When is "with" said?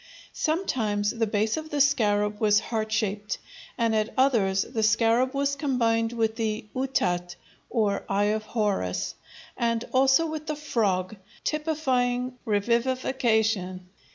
6.11-6.37, 10.25-10.47